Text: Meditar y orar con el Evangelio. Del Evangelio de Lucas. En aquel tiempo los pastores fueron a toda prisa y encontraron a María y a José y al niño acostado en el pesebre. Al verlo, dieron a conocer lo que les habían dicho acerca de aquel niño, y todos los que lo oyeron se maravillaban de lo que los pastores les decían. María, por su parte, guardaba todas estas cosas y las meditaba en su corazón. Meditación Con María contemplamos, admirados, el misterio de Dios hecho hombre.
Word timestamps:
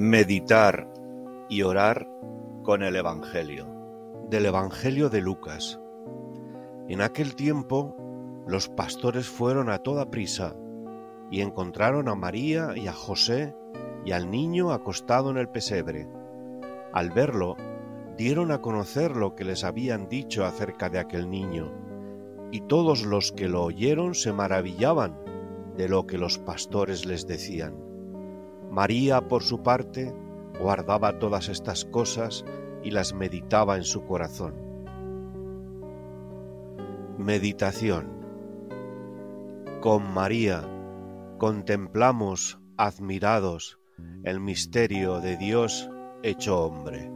Meditar 0.00 0.88
y 1.48 1.62
orar 1.62 2.08
con 2.62 2.84
el 2.84 2.94
Evangelio. 2.94 3.66
Del 4.30 4.46
Evangelio 4.46 5.10
de 5.10 5.20
Lucas. 5.20 5.80
En 6.88 7.00
aquel 7.00 7.34
tiempo 7.34 7.96
los 8.46 8.68
pastores 8.68 9.28
fueron 9.28 9.68
a 9.68 9.78
toda 9.78 10.08
prisa 10.08 10.54
y 11.32 11.40
encontraron 11.40 12.08
a 12.08 12.14
María 12.14 12.74
y 12.76 12.86
a 12.86 12.92
José 12.92 13.56
y 14.04 14.12
al 14.12 14.30
niño 14.30 14.70
acostado 14.70 15.32
en 15.32 15.36
el 15.36 15.48
pesebre. 15.48 16.08
Al 16.92 17.10
verlo, 17.10 17.56
dieron 18.16 18.52
a 18.52 18.60
conocer 18.60 19.16
lo 19.16 19.34
que 19.34 19.42
les 19.42 19.64
habían 19.64 20.08
dicho 20.08 20.44
acerca 20.44 20.88
de 20.88 21.00
aquel 21.00 21.28
niño, 21.28 21.72
y 22.52 22.60
todos 22.60 23.04
los 23.04 23.32
que 23.32 23.48
lo 23.48 23.64
oyeron 23.64 24.14
se 24.14 24.32
maravillaban 24.32 25.18
de 25.76 25.88
lo 25.88 26.06
que 26.06 26.18
los 26.18 26.38
pastores 26.38 27.04
les 27.04 27.26
decían. 27.26 27.87
María, 28.70 29.28
por 29.28 29.42
su 29.42 29.62
parte, 29.62 30.14
guardaba 30.60 31.18
todas 31.18 31.48
estas 31.48 31.84
cosas 31.84 32.44
y 32.82 32.90
las 32.90 33.14
meditaba 33.14 33.76
en 33.76 33.84
su 33.84 34.04
corazón. 34.04 34.54
Meditación 37.18 38.06
Con 39.80 40.12
María 40.12 40.68
contemplamos, 41.38 42.58
admirados, 42.76 43.78
el 44.24 44.40
misterio 44.40 45.20
de 45.20 45.36
Dios 45.36 45.90
hecho 46.22 46.64
hombre. 46.64 47.10